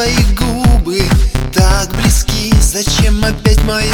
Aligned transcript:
твои 0.00 0.16
губы 0.34 1.02
так 1.52 1.90
близки. 1.92 2.54
Зачем 2.58 3.22
опять 3.22 3.62
мои 3.64 3.92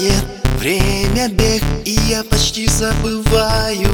высыпает 0.00 0.24
Время 0.58 1.28
бег, 1.28 1.62
и 1.86 1.98
я 2.08 2.22
почти 2.22 2.66
забываю 2.66 3.88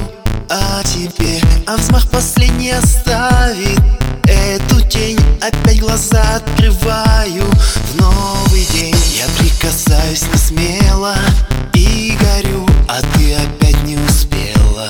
о 0.51 0.83
тебе. 0.83 1.41
А 1.67 1.77
взмах 1.77 2.11
последний 2.11 2.73
оставит 2.73 3.81
эту 4.25 4.81
тень. 4.89 5.19
Опять 5.41 5.79
глаза 5.79 6.23
открываю 6.37 7.45
в 7.45 8.01
новый 8.01 8.67
день. 8.73 8.97
Я 9.17 9.27
прикасаюсь 9.39 10.25
не 10.33 10.39
смело 10.39 11.15
и 11.73 12.19
горю 12.21 12.67
А 12.89 13.01
ты 13.15 13.35
опять 13.35 13.81
не 13.85 13.97
успела. 13.97 14.89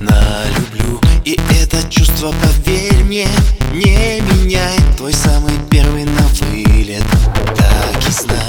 На 0.00 0.44
люблю 0.56 1.00
И 1.24 1.40
это 1.60 1.82
чувство, 1.90 2.32
поверь 2.40 3.02
мне, 3.02 3.26
не 3.72 4.20
меняет. 4.20 4.96
Твой 4.96 5.12
самый 5.12 5.54
первый 5.70 6.04
на 6.04 6.22
вылет. 6.40 7.04
Так 7.56 8.08
и 8.08 8.12
знай 8.12 8.45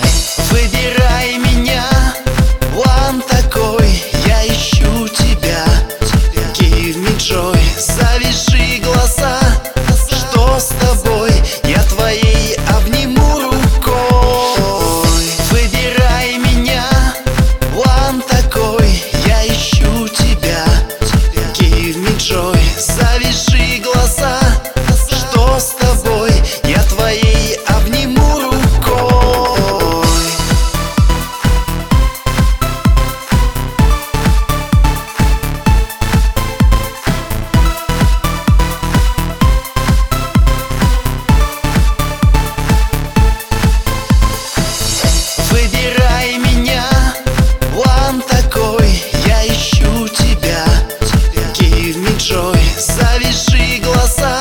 Joy 52.27 52.59
Завяжи 52.77 53.79
глаза 53.81 54.37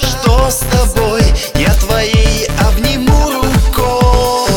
Что 0.00 0.48
с 0.48 0.58
тобой? 0.70 1.24
Я 1.56 1.74
твоей 1.74 2.46
обниму 2.60 3.30
рукой. 3.32 4.48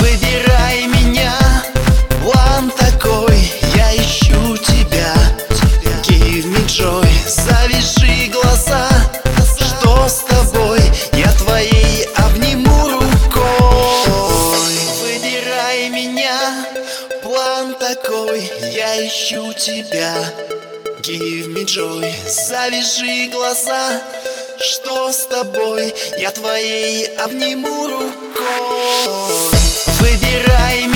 Выбирай 0.00 0.86
меня, 0.86 1.34
план 2.22 2.70
такой. 2.70 3.52
Я 3.74 3.94
ищу 3.94 4.56
тебя 4.56 5.12
Give 6.02 6.46
me 6.46 6.64
joy 6.64 7.06
Завяжи 7.28 8.30
глаза 8.32 8.88
Что 9.58 10.08
с 10.08 10.20
тобой? 10.20 10.80
Я 11.12 11.30
твоей 11.32 12.04
обниму 12.16 12.88
рукой. 12.88 14.16
Выбирай 15.02 15.90
меня 15.90 16.40
План 17.22 17.74
такой. 17.74 18.50
Я 18.72 19.06
ищу 19.06 19.52
тебя 19.52 20.14
Give 21.06 21.46
me 21.50 21.64
joy 21.64 22.12
Завяжи 22.26 23.28
глаза 23.30 24.02
Что 24.58 25.12
с 25.12 25.26
тобой? 25.26 25.94
Я 26.18 26.32
твоей 26.32 27.06
обниму 27.14 27.86
рукой 27.86 28.10
Выбирай 30.00 30.86
меня 30.86 30.95